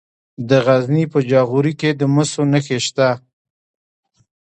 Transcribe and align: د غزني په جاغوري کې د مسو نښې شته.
د 0.49 0.51
غزني 0.65 1.03
په 1.13 1.19
جاغوري 1.31 1.73
کې 1.81 1.89
د 1.99 2.01
مسو 2.15 2.41
نښې 2.51 2.79
شته. 2.85 3.09